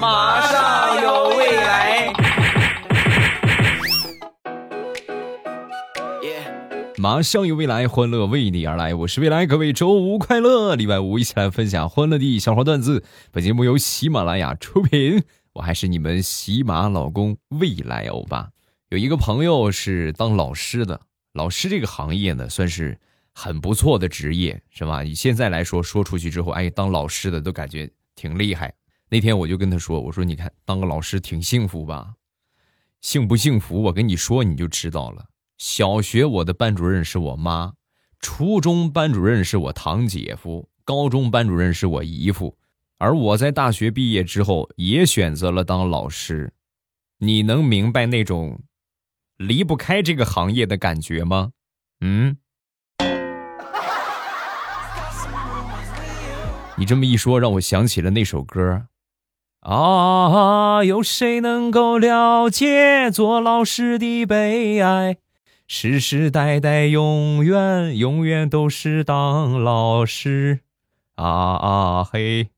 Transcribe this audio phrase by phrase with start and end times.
[0.00, 2.12] 马上有未来。
[6.98, 8.94] 马上有未来，欢乐为你而来。
[8.94, 10.74] 我是未来，各位周五快乐！
[10.74, 13.02] 礼拜五一起来分享欢乐的小花段子。
[13.30, 15.22] 本节目由喜马拉雅出品，
[15.54, 18.50] 我还是你们喜马老公未来欧巴。
[18.90, 21.00] 有一个朋友是当老师的，
[21.32, 22.98] 老师这个行业呢，算是
[23.32, 25.02] 很不错的职业，是吧？
[25.02, 28.74] 你现在来说，说出去之后，哎，当老师的都感觉挺厉害。
[29.12, 32.14] 那天我就跟他说：“我说你看，当个老师挺幸福吧？
[33.00, 33.82] 幸不幸福？
[33.82, 35.26] 我跟你说，你就知道了。”
[35.58, 37.72] 小学我的班主任是我妈，
[38.20, 42.56] 初中班主任是我堂姐夫，高中班主任是我姨夫，
[42.98, 46.52] 而我在大学毕业之后也选择了当老师。
[47.18, 48.62] 你能明白那种
[49.36, 51.50] 离不开这个行业的感觉吗？
[52.00, 52.36] 嗯？
[56.78, 58.86] 你这么一说，让我想起了那首歌。
[59.60, 65.18] 啊，有谁能够了解做老师的悲哀？
[65.66, 70.60] 世世代代，永远永远都是当老师，
[71.16, 72.48] 啊啊嘿！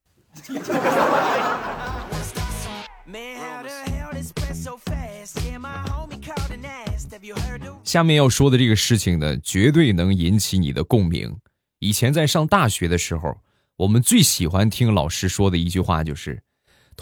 [7.82, 11.36] 下面要说的这个事情呢，绝对能引起你的共鸣。
[11.80, 13.36] 以前在上大学的时候，
[13.77, 16.40] 我们最喜欢听老师说的一句话就是：“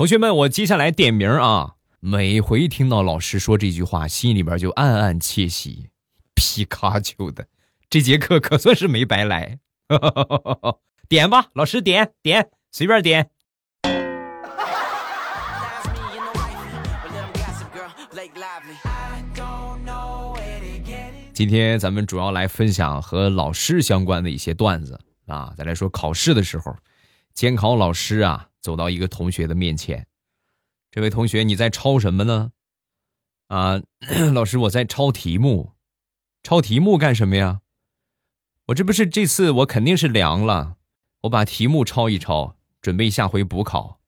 [0.01, 5.91] 同学们，我接下来点名啊！”每回听到老师说这句话，心里边就暗暗窃喜。
[6.34, 7.47] 皮卡丘的，
[7.91, 9.59] 这节课可算是没白来。
[11.06, 13.28] 点吧，老师点点，随便点。
[21.34, 25.53] 今天咱们主要来分享和老师相关的一些段子啊。
[25.59, 26.75] 再来说考试的时候，
[27.34, 30.06] 监考老师啊走到一个同学的面前，
[30.91, 32.53] 这位同学你在抄什么呢？
[33.48, 33.80] 啊，
[34.33, 35.72] 老师我在抄题目。
[36.42, 37.61] 抄题目干什么呀？
[38.66, 40.76] 我这不是这次我肯定是凉了，
[41.22, 44.00] 我把题目抄一抄，准备下回补考。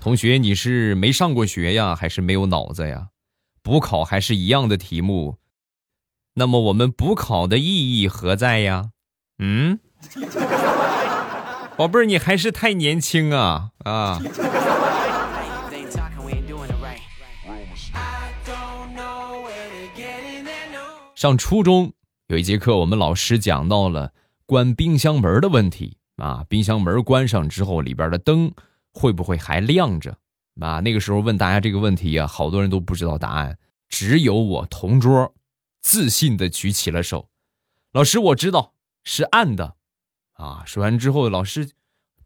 [0.00, 3.08] 同学，你是没上过学呀，还是没有脑子呀？
[3.62, 5.38] 补考还是一样的题目，
[6.34, 8.92] 那么我们补考的意义何在呀？
[9.42, 9.80] 嗯，
[11.74, 14.20] 宝贝儿，你还是太年轻啊啊！
[21.14, 21.94] 上初中
[22.26, 24.12] 有一节课，我们老师讲到了
[24.44, 26.44] 关冰箱门的问题啊。
[26.46, 28.52] 冰箱门关上之后，里边的灯
[28.92, 30.18] 会不会还亮着？
[30.60, 33.56] 啊，那个时候问大家这个问题啊，好多人都不知道答案，
[33.88, 35.34] 只有我同桌
[35.80, 37.30] 自信的举起了手。
[37.92, 38.74] 老师，我知道
[39.04, 39.74] 是暗的。
[40.34, 41.72] 啊，说完之后，老师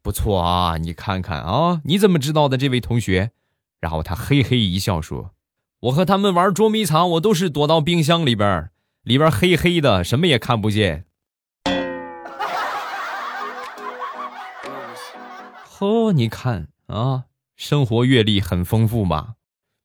[0.03, 3.33] 不错啊，你看看啊，你怎么知道的，这位同学？
[3.81, 5.35] 然后他嘿嘿一笑说
[5.81, 8.71] ：“我和他们玩捉迷藏，我都是躲到冰箱里边。”
[9.05, 11.05] 里边黑黑的，什么也看不见。
[15.69, 17.25] 呵，你看啊，
[17.55, 19.35] 生活阅历很丰富嘛。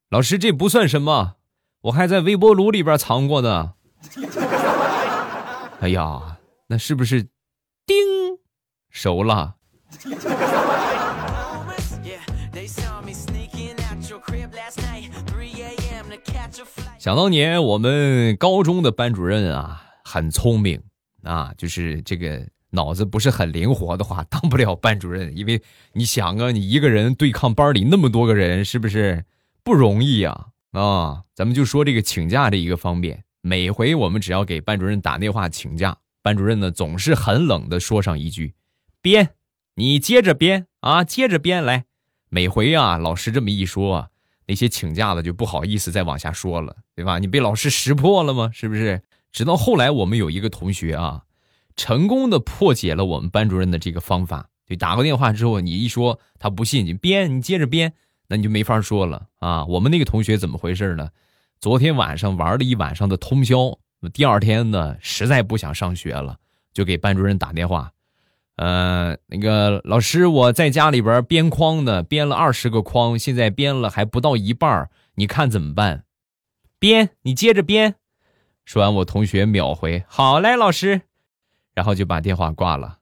[0.10, 1.34] 老师，这不算什么，
[1.82, 3.74] 我还在微波炉里边藏过呢。
[5.82, 6.39] 哎呀，
[6.72, 7.24] 那是不是
[7.88, 7.97] 叮
[8.91, 9.56] 熟了？
[17.00, 20.79] 想当年，我们高中的班主任啊，很聪明
[21.24, 25.35] 啊，就是这个脑子不是很灵活的话，当不了班主任。
[25.35, 25.59] 因为
[25.94, 29.25] 你想啊，你一个人对抗班里那么多个人，是不是
[29.63, 30.50] 不容易呀？
[30.74, 35.97] 啊，咱们就说这个请假这一个方面，每回我们只要给班主任打电话请假，
[36.29, 38.53] 班主任呢总是很冷的说上一句
[39.01, 39.31] ：“编，
[39.73, 41.85] 你接着编啊，接着编来。”
[42.29, 44.12] 每回啊，老师这么一说。
[44.45, 47.17] 那些请假的就不好意思再往下说了，对吧？
[47.17, 48.51] 你被老师识破了吗？
[48.53, 49.01] 是不是？
[49.31, 51.23] 直到后来，我们有一个同学啊，
[51.75, 54.50] 成功的破解了我们班主任的这个方法。
[54.67, 57.93] 就打过电话之后，你一说他不信，你编，你接着编，
[58.28, 59.66] 那你就没法说了啊。
[59.66, 61.09] 我们那个同学怎么回事呢？
[61.59, 63.79] 昨天晚上玩了一晚上的通宵，
[64.13, 66.37] 第二天呢，实在不想上学了，
[66.72, 67.91] 就给班主任打电话。
[68.55, 76.03] 呃，那个老师，我在家里边编框呢，编了二十个框，现在编了还不到一半你看怎么办？
[76.78, 77.96] 编，你接着编。
[78.66, 81.01] 说完，我同学秒回：“好嘞，老师。”
[81.75, 82.97] 然后就把电话挂了。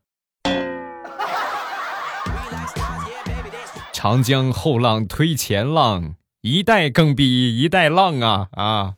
[3.91, 8.93] 长江后浪推前浪，一代更比一代浪啊啊！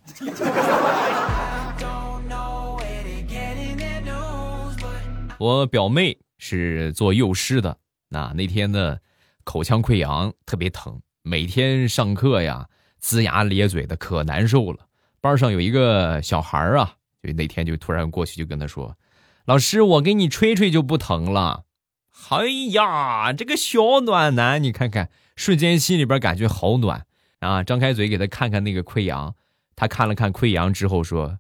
[5.40, 6.18] 我表妹。
[6.42, 7.78] 是做幼师的。
[8.08, 8.98] 那那天呢，
[9.44, 12.70] 口腔溃疡特别疼，每天上课呀，
[13.04, 14.88] 龇牙咧嘴的，可难受了。
[15.20, 18.96] 班上有一个小孩啊，就那天就突然过去就跟他说
[19.44, 21.66] ：“老师，我给你吹吹就不疼了。”
[22.30, 27.06] 哎呀，这个小暖男，你看看，瞬间心里边感觉好暖
[27.40, 27.64] 啊！
[27.64, 29.36] 张开嘴给他看看那个溃疡，
[29.76, 31.40] 他看了看溃疡之后说：“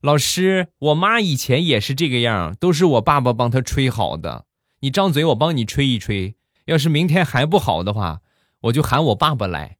[0.00, 4.44] 老师，我妈以前也是这个样，都是我爸爸帮她吹好的。
[4.78, 6.36] 你张嘴，我帮你吹一吹。
[6.66, 8.20] 要是明天还不好的话，
[8.60, 9.76] 我就喊我爸爸来。”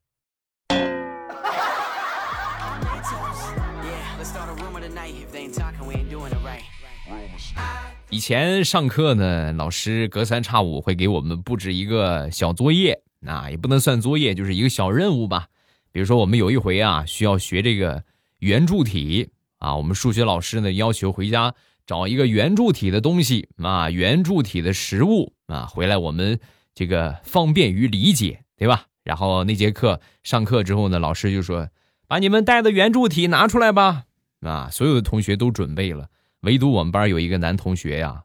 [8.11, 15.47] 以前上课呢，老师隔三差五会给我们布置一个小作业，那也不能算作业，就是一个小任务吧。
[15.93, 18.03] 比如说，我们有一回啊，需要学这个
[18.41, 21.55] 圆柱体啊，我们数学老师呢要求回家
[21.87, 26.39] 找一个圆柱体的东西啊，圆柱体的食物啊，回来我们
[26.75, 28.87] 这个方便于理解，对吧？
[29.05, 31.71] 然后那节课上课之后呢，老师就说
[32.07, 34.05] ：“把你们带的圆柱体拿出来吧。”
[34.47, 36.11] 啊，所有的同学都准备了。
[36.43, 38.25] 唯独我们班有一个男同学呀，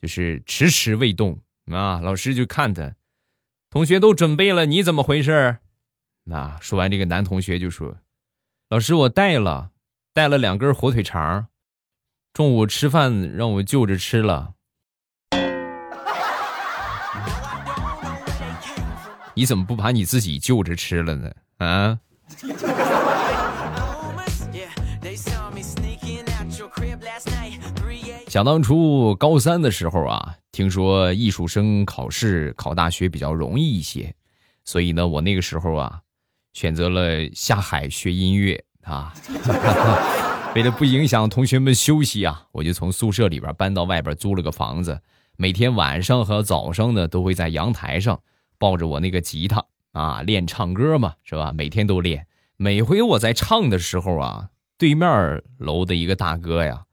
[0.00, 1.40] 就是迟迟未动
[1.72, 1.98] 啊。
[2.00, 2.94] 老师就看他，
[3.70, 5.58] 同学都准备了，你怎么回事？
[6.24, 7.96] 那说完这个男同学就说
[8.68, 9.70] ：“老师，我带了，
[10.18, 11.46] 带了两根火腿肠，
[12.32, 14.54] 中午吃饭让我就着吃了。”
[19.34, 21.32] 你怎么不把你自己就着吃了呢？
[21.58, 22.00] 啊？
[28.26, 34.12] 想当初高三的时候啊，听说艺术生考试考大学比较容易一些，
[34.64, 36.00] 所以呢，我那个时候啊，
[36.54, 39.12] 选择了下海学音乐啊。
[40.56, 45.00] 为了不影响同学们休息啊，我就从宿舍里边搬到外边租了个房子，
[45.36, 48.20] 每天晚上和早上呢，都会在阳台上
[48.58, 51.52] 抱着我那个吉他啊练唱歌嘛，是吧？
[51.52, 52.26] 每天都练。
[52.56, 54.48] 每回我在唱的时候啊，
[54.78, 56.84] 对面楼的一个大哥呀。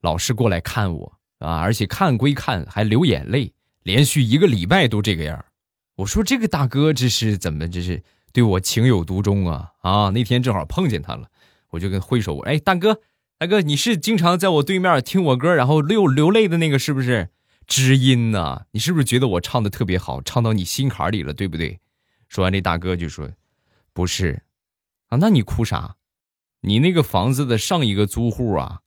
[0.00, 3.52] 老是过来看我啊，而且看归看，还流眼泪，
[3.84, 5.44] 连续一个礼拜都这个样
[5.94, 8.02] 我说这个大哥这是怎么这是
[8.32, 10.10] 对我情有独钟啊啊！
[10.10, 11.28] 那天正好碰见他了，
[11.72, 13.02] 我就跟挥手，哎，大哥，
[13.36, 17.28] 大哥，你是经常在我对面听我歌，然后流流泪的那个是不是？
[17.66, 21.80] 知音呐，你是不是觉得我唱的特别好，唱到你心坎里了，对不对？
[22.28, 23.28] 说完，这大哥就说，
[23.92, 24.42] 不是，
[25.08, 25.96] 啊，那你哭啥？
[26.62, 28.78] 你那个房子的上一个租户啊。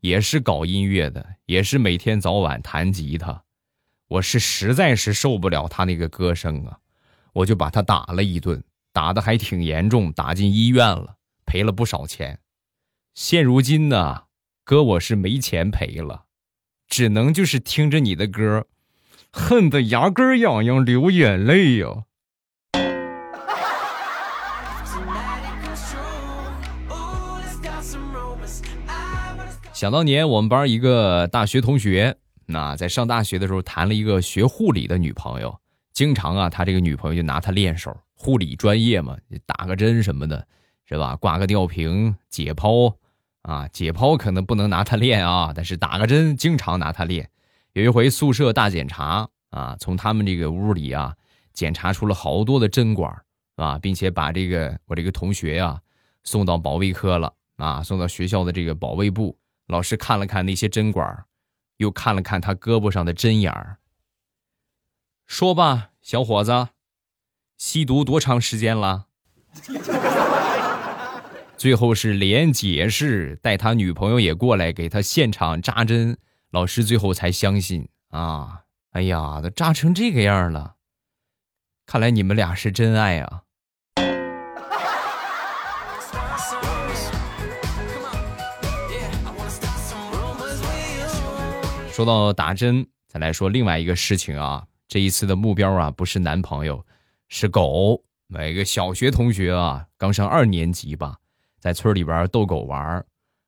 [0.00, 3.42] 也是搞音乐的，也是每天早晚弹吉他。
[4.06, 6.76] 我是实在是受不了他那个歌声啊，
[7.32, 8.62] 我就把他打了一顿，
[8.92, 11.16] 打的还挺严重，打进医院了，
[11.54, 12.40] 赔了不少钱。
[13.14, 14.22] 现如今呢，
[14.64, 16.24] 哥我是没钱赔了，
[16.88, 18.66] 只能就是听着你的歌，
[19.32, 22.06] 恨得牙根痒痒，流眼泪呀。
[29.72, 32.16] 想当年，我们班一个大学同学，
[32.46, 35.60] 那在上大学的时候谈了一个学护理的女朋友，
[35.92, 39.16] 经常啊，他这个女朋友就拿他练手，护理专业嘛，
[39.46, 40.48] 打个针什么的，
[40.86, 41.16] 是吧？
[41.16, 42.94] 挂个吊瓶、解剖，
[43.42, 47.30] 啊，解剖可能不能拿它练啊，但是打个针经常拿它练。
[47.72, 51.16] 有一回宿舍大检查啊，从他们这个屋里啊，
[51.52, 53.24] 检查出了好多的针管
[53.56, 55.80] 啊，并且把这个我这个同学呀
[56.22, 59.36] 送到保卫科了啊，送到学校的这个保卫部。
[59.68, 61.24] 老师看了看那些针管，
[61.78, 63.78] 又看了看他胳膊上的针眼儿。
[65.26, 66.68] 说吧，小伙子，
[67.56, 69.06] 吸毒多长时间了？
[71.56, 76.18] 最后是连解释，带他女朋友也过来给他现场扎针。
[76.50, 78.60] 老师最后才相信啊！
[78.90, 80.74] 哎呀，都扎成这个样了，
[81.86, 83.42] 看来你们俩是真爱啊！
[91.90, 94.66] 说到打针，再来说另外一个事情啊。
[94.86, 96.84] 这一次的目标啊，不是男朋友，
[97.28, 98.04] 是狗。
[98.26, 101.16] 每个小学同学啊，刚上二年级吧，
[101.64, 103.02] 在村里边逗狗玩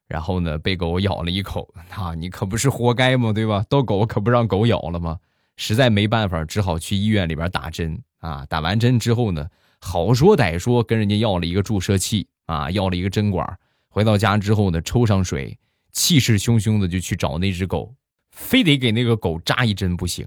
[0.09, 1.69] 然后呢被狗咬了一口。
[1.91, 3.31] 啊，你可不是活该吗？
[3.31, 3.63] 对吧？
[3.69, 5.19] 逗狗可不让狗咬了吗？
[5.59, 8.47] 实在没办法，只好去医院里边打针啊。
[8.47, 9.47] 打完针之后呢，
[9.83, 13.59] 好说歹说跟人家要了一个注射器啊，要了一个针管。
[13.91, 15.59] 回到家之后呢，抽上水，
[15.93, 17.95] 气势汹汹的就去找那只狗。
[18.31, 20.27] 非得给那个狗扎一针不行，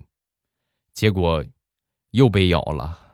[0.93, 1.43] 结果
[2.11, 3.08] 又被咬了。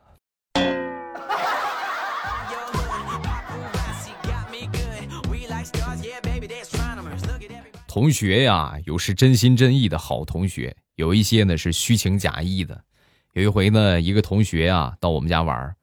[7.96, 12.84] 同学呀，有是真心真意的好同学，有一些呢是虚情假意的。
[13.32, 15.74] 有一回呢，一个同学啊到我们家玩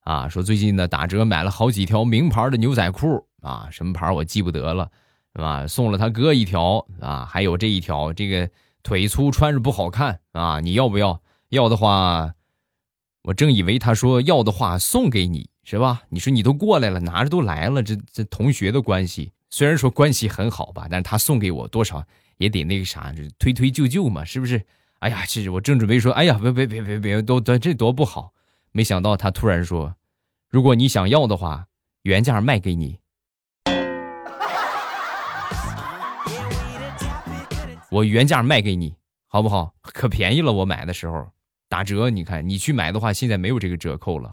[0.00, 4.90] 啊，说最近呢打折买了好几条名牌的牛仔裤啊，什么牌我记不得了，
[5.34, 5.66] 是吧？
[5.66, 8.50] 送了他哥一条啊，还有这一条，这个
[8.82, 11.22] 腿粗穿着不好看啊，你要不要？
[11.48, 12.34] 要的话，
[13.22, 16.02] 我正以为他说要的话送给你是吧？
[16.10, 19.32] 你说你都过来了，拿着都来了，这这同学的关系。
[19.54, 22.02] 虽然说关系很好吧，但是他送给我多少
[22.38, 24.64] 也得那个啥，就推推就就嘛，是不是？
[25.00, 28.32] 哎呀，其实我正准备说，哎呀，别别别别别，都都这多不好，
[28.72, 29.94] 没想到他突然说，
[30.48, 31.66] 如果你想要的话，
[32.04, 32.98] 原价卖给你，
[37.90, 39.74] 我原价卖给你，好不好？
[39.82, 41.28] 可便宜了，我买的时候
[41.68, 44.32] 打折，你看你去买的话，现在没有这个折扣了。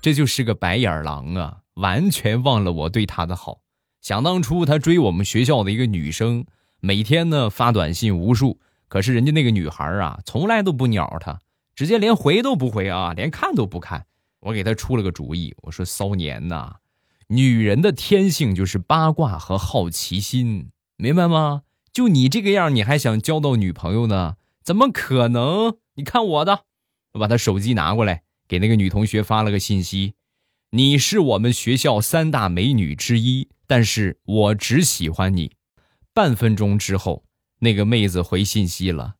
[0.00, 1.58] 这就是个白眼狼啊！
[1.74, 3.60] 完全忘了我对他的好。
[4.00, 6.46] 想当初他追我们学校的一个女生，
[6.80, 11.38] 每天呢发短信无数，可是人家那个女孩啊，从来都不鸟他，
[11.74, 14.06] 直接连回都不回啊，连看都不看。
[14.40, 16.76] 我给他出了个主意，我说骚年呐，
[17.28, 21.62] 女人的天性就是八卦和好奇心，明白吗？
[21.92, 24.36] 就你这个样，你还想交到女朋友呢？
[24.62, 25.76] 怎么可能？
[25.96, 26.60] 你看我的，
[27.12, 28.22] 我把他手机拿过来。
[28.50, 30.14] 给那个女同学发了个信息
[30.74, 35.52] ：“你是我们学校三大美女之一，但是我只喜欢你。”
[36.12, 37.22] 半分钟之后，
[37.60, 39.14] 那个妹子回信息了：“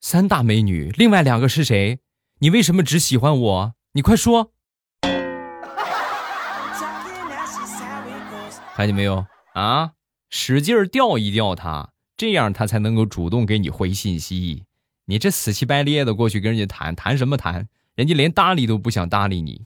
[0.00, 1.98] 三大美女，另外两个是谁？
[2.38, 3.74] 你为什么只喜欢我？
[3.94, 4.52] 你快说！”
[8.76, 9.94] 看见没有啊？
[10.30, 14.66] 使劲吊一吊他，这样他才能够主动给你回信息。
[15.06, 17.68] 你这死乞白咧的过去跟人家谈谈什么谈？
[17.98, 19.60] 人家连搭理都不想搭理你。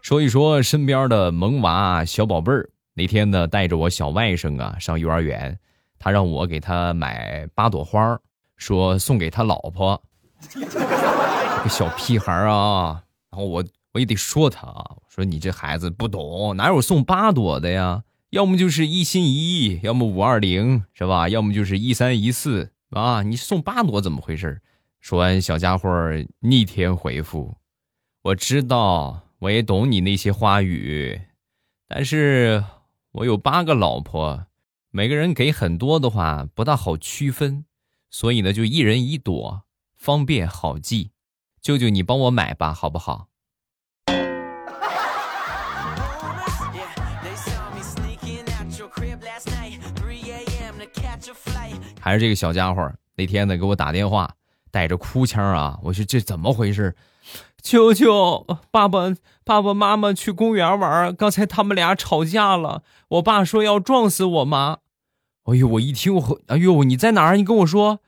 [0.00, 5.58] 说一说身边的萌娃小宝贝儿，那天呢带着我小外甥啊上幼儿园，
[5.98, 8.16] 他让我给他买八朵花
[8.56, 10.00] 说送给他老婆。
[10.48, 18.04] 这 个小屁孩啊，然后我我也得说他啊，说你这孩子不懂，哪有送八朵的呀？
[18.30, 21.30] 要么就是一心一意，要么五二零，是吧？
[21.30, 23.22] 要么就是一三一四啊！
[23.22, 24.60] 你送八朵怎么回事？
[25.00, 25.88] 说完，小家伙
[26.40, 27.56] 逆天回复
[28.20, 31.18] ：“我知道，我也懂你那些花语，
[31.88, 32.62] 但是
[33.12, 34.46] 我有八个老婆，
[34.90, 37.64] 每个人给很多的话不大好区分，
[38.10, 39.62] 所以呢，就一人一朵，
[39.96, 41.12] 方便好记。
[41.62, 43.27] 舅舅，你帮我买吧，好不好？”
[52.08, 54.34] 还是这个小家伙那天呢给我打电话，
[54.70, 55.78] 带着哭腔啊！
[55.82, 56.96] 我说这怎么回事？
[57.60, 62.82] 舅舅，爸爸，爸爸妈妈去公园玩，刚才他们俩吵架了。
[63.08, 64.78] 我爸说要撞死我妈。
[65.44, 67.36] 哎呦，我一听我，哎呦，你在哪儿？
[67.36, 67.98] 你跟我说，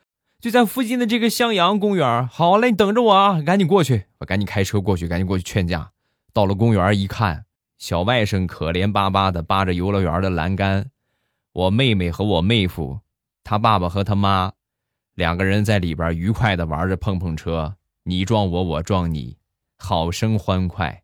[0.41, 2.27] 就在附近的这个向阳公园。
[2.27, 4.07] 好嘞，你等着我啊，赶紧过去。
[4.21, 5.91] 我赶紧开车过去，赶紧过去劝架。
[6.33, 7.45] 到了公园一看，
[7.77, 10.87] 小外甥可怜巴巴的扒着游乐园的栏杆，
[11.53, 13.01] 我妹妹和我妹夫。
[13.51, 14.53] 他爸爸和他妈
[15.17, 19.37] 两个人在里边愉快的玩着碰碰车，你撞我，我撞你，
[19.77, 21.03] 好生欢快。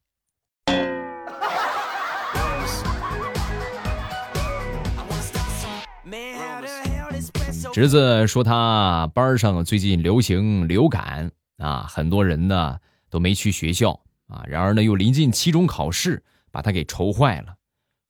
[7.73, 12.79] 侄子说他班上最近流行流感啊，很多人呢
[13.11, 13.91] 都没去学校
[14.29, 14.45] 啊。
[14.47, 16.23] 然而呢，又临近期中考试，
[16.53, 17.57] 把他给愁坏了。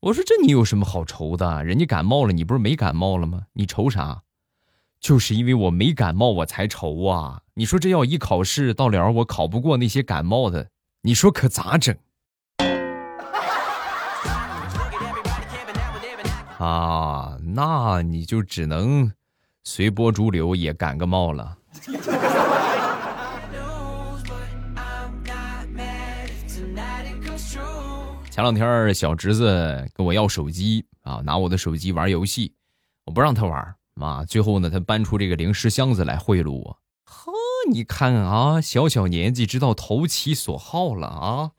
[0.00, 1.64] 我说这你有什么好愁的？
[1.64, 3.46] 人家感冒了，你不是没感冒了吗？
[3.54, 4.24] 你愁啥？
[5.00, 7.40] 就是因为我没感冒，我才愁啊！
[7.54, 10.68] 你说这要一考试到了，我考不过那些感冒的，
[11.02, 11.94] 你说可咋整？
[16.58, 19.12] 啊，那你就只能
[19.62, 21.56] 随波逐流，也感个冒了。
[28.30, 32.52] 前两天小侄子跟我要手机啊，拿我的手机玩游戏，
[33.06, 34.24] 我不让他玩啊。
[34.24, 36.78] 最后呢，他搬出这个零食箱子来贿赂我。
[37.04, 37.32] 呵，
[37.70, 41.50] 你看啊，小小年纪知道投其所好了啊。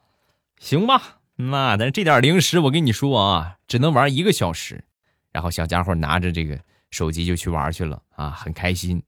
[0.60, 4.84] 行吧，那但这点零食我跟你说啊，只能玩一个小时。
[5.32, 9.02] 然后小家伙拿着这个手机就去玩去了啊，很开心。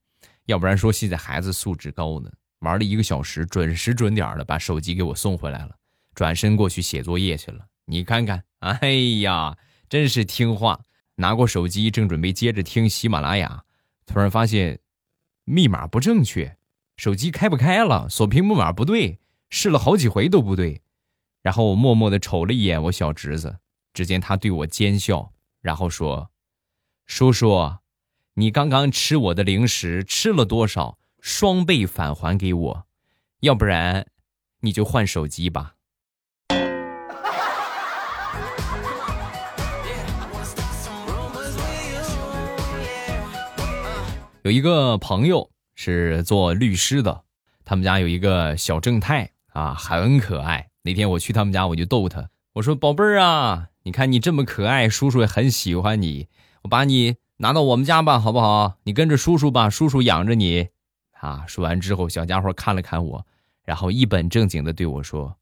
[0.45, 5.75] 要不然说现在孩子素质高呢，玩了一个小时，准时准点的把手机给我送回来了。
[6.13, 9.57] 转身过去写作业去了，你看看，哎呀，
[9.88, 10.81] 真是听话。
[11.19, 13.65] 拿过手机，正准备接着听喜马拉雅，
[14.05, 14.79] 突然发现
[15.43, 16.57] 密码不正确，
[16.95, 20.81] 手机开不开了，锁屏密码不对，试了好几回都不对。
[21.41, 23.59] 然后我默默的瞅了一眼我小侄子，
[23.93, 26.31] 只见他对我奸笑，然后说
[27.05, 27.77] ：“叔叔，
[28.35, 30.97] 你刚刚吃我的零食吃了多少？
[31.19, 32.88] 双倍返还给我，
[33.41, 34.07] 要不然
[34.61, 35.75] 你就换手机吧。”
[44.50, 47.22] 有一个朋友是做律师的，
[47.65, 50.72] 他们家有一个小正太啊，很可爱。
[50.82, 56.29] 那天我去他们家，我就逗他，我说：“宝贝儿啊，你看你这么可爱，叔叔也很喜欢你，
[56.63, 58.79] 我把你拿到我们家吧，好不好？
[58.86, 60.70] 你跟着叔叔吧，叔叔养着你。”
[61.22, 63.27] 啊，说完之后，小家伙看了看我，
[63.63, 65.38] 然后一本正经的对我说：“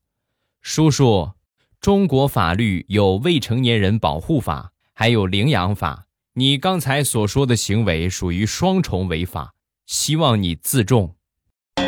[0.61, 1.31] 叔叔，
[1.79, 6.06] 中国法律有未成年人保护法，还有领养法。”
[6.39, 9.55] 你刚才所说的行为属于双重违法，
[9.87, 11.15] 希望你自重。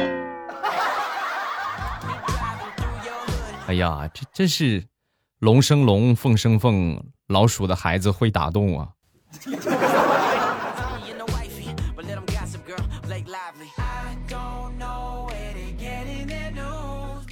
[3.67, 4.87] 哎呀，这真是
[5.37, 8.89] 龙生龙，凤生凤，老鼠的孩子会打洞啊！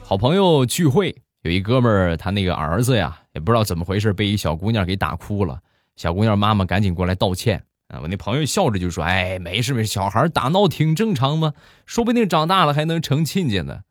[0.03, 5.59] 好朋友聚会，有一哥们儿，他那个儿子呀，也不知道怎么回事，被一小姑娘给打哭了。
[5.97, 7.99] 小姑娘妈妈赶紧过来道歉啊！
[8.01, 11.53] 我那朋友笑着就说：“哎，没事没事，小孩打闹挺正常嘛，
[11.87, 13.81] 说不定长大了还能成亲家呢，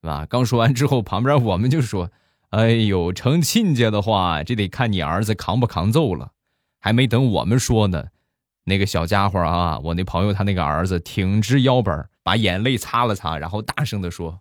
[0.00, 2.12] 是吧？”刚说完之后，旁边我们就说
[2.50, 6.30] ：“哎呦，成亲家的话，这得看你儿子扛不扛揍了。”
[6.80, 8.06] 还没等我们说呢，
[8.66, 14.40] 那个小家伙啊，我那朋友他那个儿子挺直腰板，把眼泪擦了擦，然后大声的说：“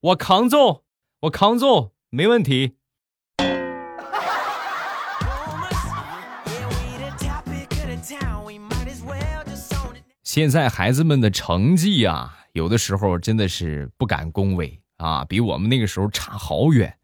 [0.00, 0.84] 我扛揍，
[1.20, 2.76] 我扛揍，没问题。”
[10.32, 16.96] 现在孩子们的成绩啊，有的时候真的是不敢恭维啊，比我们那个时候差好远。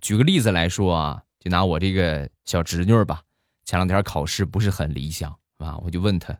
[0.00, 3.20] 举个例子来说啊，就拿我这个小侄女吧，
[3.66, 6.38] 前两天考试不是很理想啊，我就问他，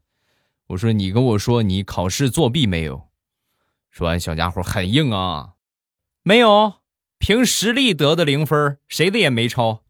[0.68, 3.08] 我说你跟我说你考试作弊没有？
[3.90, 5.56] 说完，小家伙很硬啊，
[6.22, 6.76] 没有，
[7.18, 9.82] 凭实力得的零分，谁的也没抄。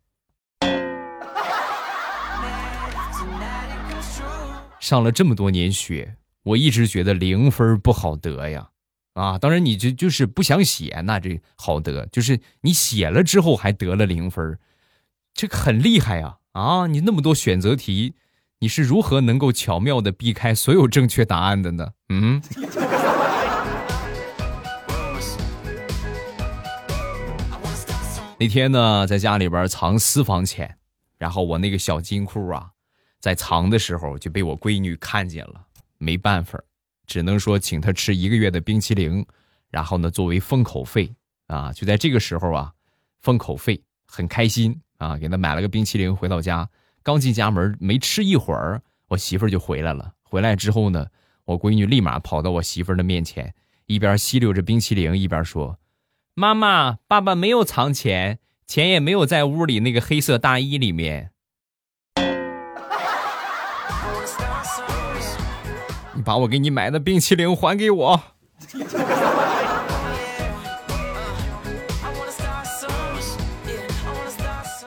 [4.80, 6.16] 上了这么多年学。
[6.42, 8.70] 我一直觉得零分不好得呀，
[9.14, 14.58] 啊，当然你就就是不想写，那这好得，就是你写了之后还得了零分，
[15.34, 18.14] 这个很厉害呀，啊，你那么多选择题，
[18.60, 21.92] 你是如何能够巧妙的避开所有正确答案的呢？
[22.08, 22.42] 嗯。
[28.38, 30.78] 那天呢，在家里边藏私房钱，
[31.18, 32.70] 然后我那个小金库啊，
[33.20, 35.66] 在藏的时候就被我闺女看见了。
[36.00, 36.58] 没办法，
[37.06, 39.24] 只能说请他吃一个月的冰淇淋，
[39.68, 41.14] 然后呢，作为封口费
[41.46, 41.70] 啊。
[41.74, 42.72] 就在这个时候啊，
[43.20, 46.16] 封口费很开心啊，给他买了个冰淇淋。
[46.16, 46.66] 回到家，
[47.02, 50.14] 刚进家门，没吃一会儿，我媳妇儿就回来了。
[50.22, 51.06] 回来之后呢，
[51.44, 55.78] 我闺女立马跑到我媳妇儿的面前，一边吸溜着冰淇淋，一边说
[56.34, 61.32] ：“妈妈，爸爸没有藏钱，钱也没有在屋里那个黑色大衣里面。”
[66.22, 68.20] 把我给你买的冰淇淋还给我。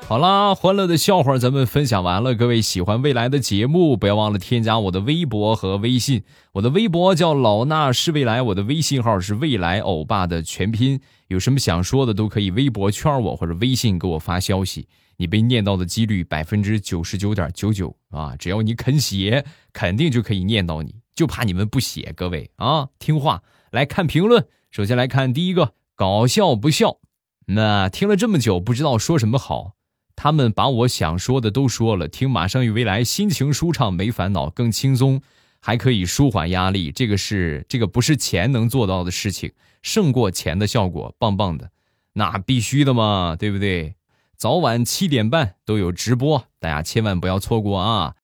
[0.05, 2.35] 好啦，欢乐的笑话咱们分享完了。
[2.35, 6.21] 各位喜欢未来的节目，不要忘了添加我的微博和微信。
[6.51, 10.99] 我的微博叫老衲是未来，我的微信号是未来欧巴的全拼。
[11.29, 14.87] 有什么想说的，都可以微博圈我或者微信给我发消息。
[15.17, 18.35] 你被念到的几率百分之九十九点九九啊！
[18.37, 21.02] 只要你肯写，肯定就可以念到你。
[21.15, 24.47] 就怕你们不写，各位啊，听话来看评论。
[24.71, 26.97] 首先来看第一个，搞笑不笑。
[27.47, 29.73] 那听了这么久，不知道说什么好。
[30.15, 35.21] 他们把我想说的都说了，听马上与未来，心情舒畅，没烦恼，更轻松，
[35.59, 36.91] 还可以舒缓压力。
[36.91, 41.71] 这个是这个不是钱能做到的事情，胜过钱的效果，棒棒的，
[42.13, 43.95] 那必须的嘛，对不对？
[44.37, 48.15] 早晚七点半都有直播，大家千万不要错过啊！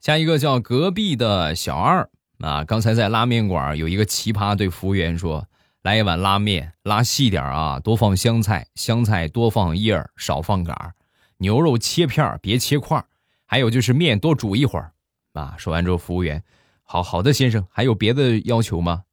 [0.00, 2.10] 下一个叫隔壁的小二。
[2.38, 5.46] 啊，刚才在拉面馆有一个奇葩对服务员说
[5.82, 10.94] ：“来一碗拉面，拉细点啊，多放香菜，香菜多放叶儿，少放杆儿。
[11.38, 13.06] 牛肉切片儿别切块儿。
[13.46, 14.92] 还有就是面多煮一会儿。”
[15.34, 16.42] 啊，说完之后，服务员
[16.82, 19.04] ：“好好的，先生，还有别的要求吗？”“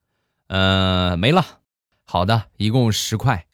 [0.47, 1.45] 呃，没了。
[2.03, 3.45] ”“好的，一共十块。”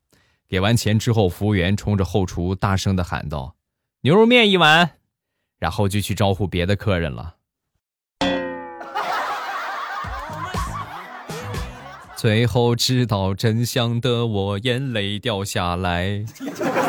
[0.48, 3.56] 给完钱之后，服务员冲着后厨大声的喊道
[4.02, 4.92] ：“牛肉面一碗。”
[5.60, 7.36] 然后就去招呼别的客人了。
[12.26, 16.26] 最后知道真相的我，眼泪掉下来。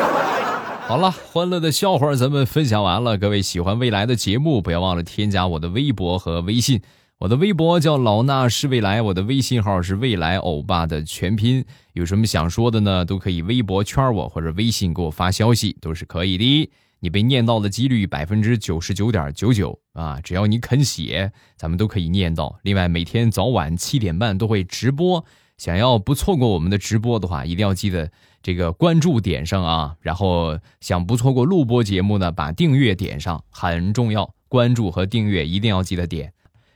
[0.89, 3.19] 好了，欢乐的笑话咱们分享完了。
[3.19, 6.81] 各位喜欢未来的节目，不要忘了添加我的微博和微信。
[7.19, 11.63] 我的微博叫老衲是未来，我的微信号是未来欧巴的全拼。
[11.93, 13.05] 有什么想说的呢？
[13.05, 16.71] 都可以微博圈我或者微信给我发消息，都是可以的。
[17.07, 20.21] 你被念到的几率百分之九十九点九九啊！
[20.21, 22.59] 只要你肯写，咱们都可以念到。
[22.65, 25.25] 另外，每天早晚七点半都会直播，
[25.57, 28.11] 想要不错过我们的直播的话，一定要记得
[28.43, 29.95] 这个关注点上啊。
[30.01, 34.35] 然后想不错过录播节目呢，把订阅点上，很重要。
[34.49, 36.33] 关注和订阅一定要记得点。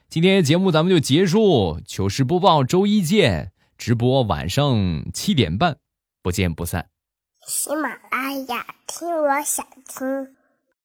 [0.08, 5.78] 今天节目咱们就结束，糗事播报周一见，直播晚上七点半，
[6.22, 6.86] 不见不散。
[7.50, 10.36] 喜马拉雅，听我想听。